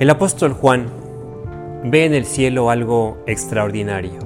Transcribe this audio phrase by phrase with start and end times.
[0.00, 0.86] El apóstol Juan
[1.84, 4.18] ve en el cielo algo extraordinario.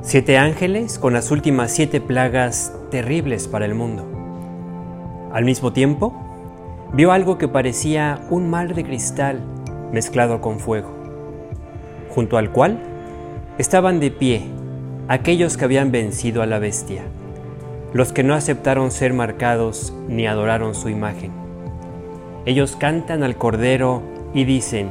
[0.00, 4.06] Siete ángeles con las últimas siete plagas terribles para el mundo.
[5.34, 6.14] Al mismo tiempo,
[6.94, 9.40] vio algo que parecía un mar de cristal
[9.92, 10.88] mezclado con fuego,
[12.08, 12.78] junto al cual
[13.58, 14.46] estaban de pie
[15.08, 17.02] aquellos que habían vencido a la bestia,
[17.92, 21.32] los que no aceptaron ser marcados ni adoraron su imagen.
[22.46, 24.90] Ellos cantan al Cordero y dicen,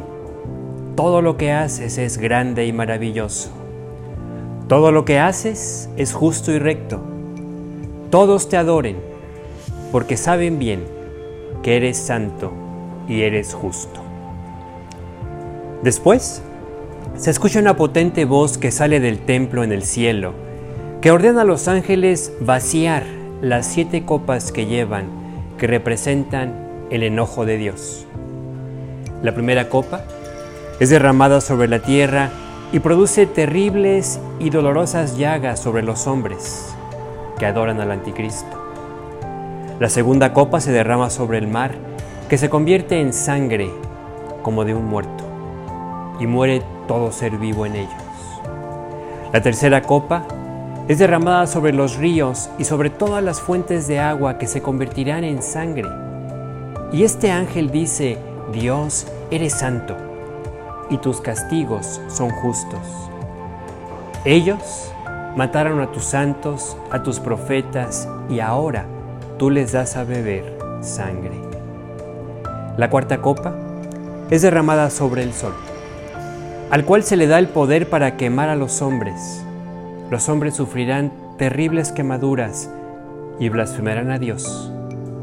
[0.95, 3.49] todo lo que haces es grande y maravilloso.
[4.67, 7.01] Todo lo que haces es justo y recto.
[8.09, 8.97] Todos te adoren,
[9.91, 10.83] porque saben bien
[11.63, 12.51] que eres santo
[13.07, 14.01] y eres justo.
[15.83, 16.41] Después,
[17.15, 20.33] se escucha una potente voz que sale del templo en el cielo,
[21.01, 23.03] que ordena a los ángeles vaciar
[23.41, 25.05] las siete copas que llevan,
[25.57, 26.53] que representan
[26.91, 28.05] el enojo de Dios.
[29.23, 30.01] La primera copa
[30.79, 32.29] es derramada sobre la tierra
[32.71, 36.73] y produce terribles y dolorosas llagas sobre los hombres
[37.37, 38.57] que adoran al anticristo.
[39.79, 41.75] La segunda copa se derrama sobre el mar,
[42.29, 43.69] que se convierte en sangre
[44.41, 45.23] como de un muerto,
[46.19, 47.93] y muere todo ser vivo en ellos.
[49.33, 50.25] La tercera copa
[50.87, 55.23] es derramada sobre los ríos y sobre todas las fuentes de agua que se convertirán
[55.23, 55.87] en sangre.
[56.91, 58.17] Y este ángel dice,
[58.51, 59.95] Dios, eres santo,
[60.89, 63.09] y tus castigos son justos.
[64.25, 64.91] Ellos
[65.35, 68.85] mataron a tus santos, a tus profetas, y ahora
[69.37, 71.39] tú les das a beber sangre.
[72.77, 73.55] La cuarta copa
[74.29, 75.53] es derramada sobre el sol,
[76.69, 79.43] al cual se le da el poder para quemar a los hombres.
[80.09, 82.69] Los hombres sufrirán terribles quemaduras
[83.39, 84.71] y blasfemarán a Dios,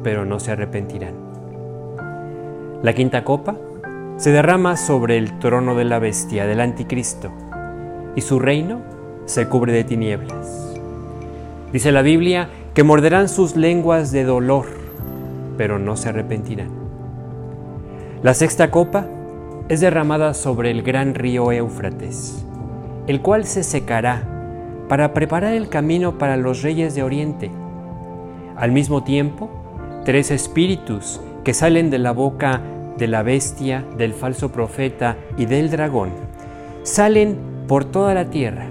[0.02, 1.27] pero no se arrepentirán.
[2.80, 3.56] La quinta copa
[4.18, 7.32] se derrama sobre el trono de la bestia, del anticristo,
[8.14, 8.82] y su reino
[9.24, 10.76] se cubre de tinieblas.
[11.72, 14.66] Dice la Biblia que morderán sus lenguas de dolor,
[15.56, 16.70] pero no se arrepentirán.
[18.22, 19.06] La sexta copa
[19.68, 22.46] es derramada sobre el gran río Éufrates,
[23.08, 24.22] el cual se secará
[24.88, 27.50] para preparar el camino para los reyes de Oriente.
[28.56, 29.50] Al mismo tiempo,
[30.04, 32.60] tres espíritus que salen de la boca
[32.98, 36.10] de la bestia, del falso profeta y del dragón,
[36.82, 38.66] salen por toda la tierra,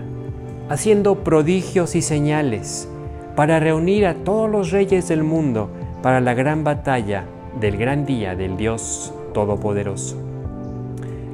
[0.69, 2.87] haciendo prodigios y señales
[3.35, 5.71] para reunir a todos los reyes del mundo
[6.03, 7.25] para la gran batalla
[7.59, 10.15] del gran día del Dios Todopoderoso.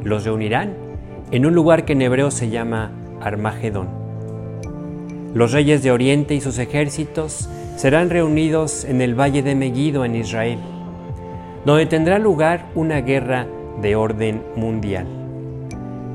[0.01, 0.75] Los reunirán
[1.31, 3.89] en un lugar que en hebreo se llama Armagedón.
[5.33, 10.15] Los reyes de Oriente y sus ejércitos serán reunidos en el valle de Megiddo en
[10.15, 10.59] Israel
[11.66, 13.47] donde tendrá lugar una guerra
[13.81, 15.07] de orden mundial.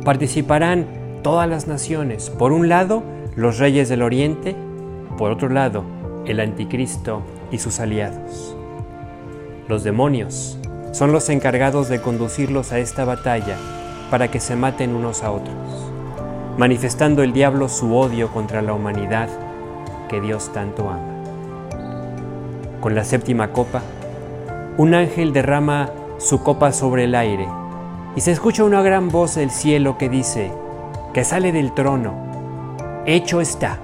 [0.04, 0.86] Participarán
[1.22, 3.02] todas las naciones, por un lado
[3.34, 4.56] los reyes del oriente,
[5.16, 5.84] por otro lado
[6.26, 8.56] el anticristo y sus aliados.
[9.68, 10.58] Los demonios
[10.92, 13.56] son los encargados de conducirlos a esta batalla
[14.10, 15.54] para que se maten unos a otros,
[16.56, 19.28] manifestando el diablo su odio contra la humanidad
[20.08, 21.24] que Dios tanto ama.
[22.80, 23.82] Con la séptima copa,
[24.78, 27.48] un ángel derrama su copa sobre el aire
[28.14, 30.52] y se escucha una gran voz del cielo que dice,
[31.12, 32.14] que sale del trono,
[33.04, 33.78] hecho está.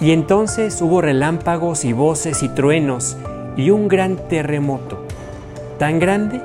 [0.00, 3.16] Y entonces hubo relámpagos y voces y truenos
[3.56, 5.06] y un gran terremoto,
[5.78, 6.40] tan grande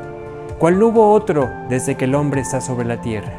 [0.60, 3.34] cual no hubo otro desde que el hombre está sobre la tierra.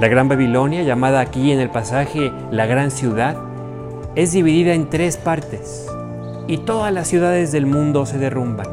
[0.00, 3.36] La Gran Babilonia, llamada aquí en el pasaje la Gran Ciudad,
[4.14, 5.86] es dividida en tres partes
[6.48, 8.66] y todas las ciudades del mundo se derrumban.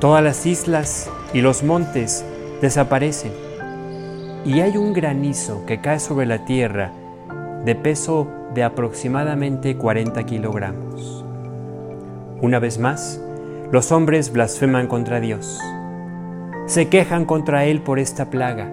[0.00, 2.24] Todas las islas y los montes
[2.60, 3.32] desaparecen.
[4.44, 6.90] Y hay un granizo que cae sobre la tierra
[7.64, 11.24] de peso de aproximadamente 40 kilogramos.
[12.40, 13.20] Una vez más,
[13.70, 15.60] los hombres blasfeman contra Dios.
[16.66, 18.68] Se quejan contra Él por esta plaga,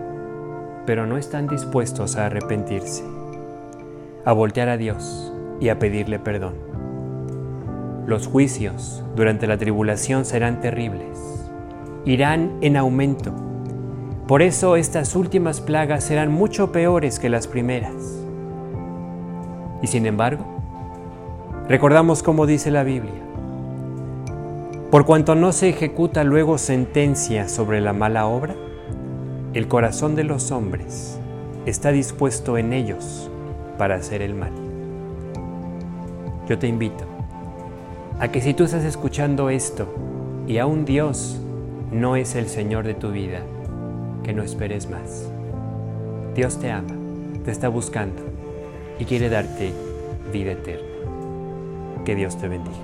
[0.87, 3.03] pero no están dispuestos a arrepentirse,
[4.25, 6.68] a voltear a Dios y a pedirle perdón.
[8.09, 11.45] Los juicios durante la tribulación serán terribles,
[12.05, 13.31] irán en aumento.
[14.27, 17.93] Por eso estas últimas plagas serán mucho peores que las primeras.
[19.83, 20.43] Y sin embargo,
[21.67, 23.21] recordamos como dice la Biblia,
[24.89, 28.55] por cuanto no se ejecuta luego sentencia sobre la mala obra,
[29.53, 31.19] el corazón de los hombres
[31.67, 33.29] está dispuesto en ellos
[33.77, 34.53] para hacer el mal.
[36.47, 37.08] Yo te invito
[38.19, 39.87] a que si tú estás escuchando esto
[40.45, 41.39] y aún Dios
[41.91, 43.41] no es el Señor de tu vida,
[44.23, 45.29] que no esperes más.
[46.35, 46.93] Dios te ama,
[47.45, 48.21] te está buscando
[48.99, 49.71] y quiere darte
[50.33, 50.87] vida eterna.
[52.03, 52.77] Que Dios te bendiga.